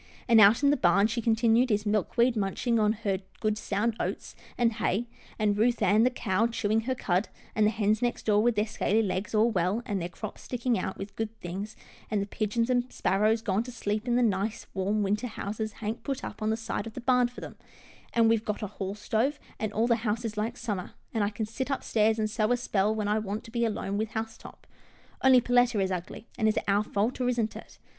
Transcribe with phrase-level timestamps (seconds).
[0.27, 4.73] And out in the barn," she continued," is Milkweed munching her good sound oats and
[4.73, 5.05] hay,
[5.37, 8.65] and Ruth Ann, the cow, chewing her cud, and the hens next door, with their
[8.65, 11.75] scaly legs all well, and their crops sticking out with good things,
[12.09, 16.01] and the pigeons and sparrows gone to sleep in the nice, warm winter houses Hank
[16.03, 17.55] put up on the side of the barn for them,
[18.11, 21.29] and we've got a hall stove, and all the house is like summer, and I
[21.29, 24.35] can sit upstairs and sew a spell when I want to be alone with House
[24.35, 24.65] top—
[25.23, 27.77] Only Perletta is ugly, and is it our fault, or isn't it?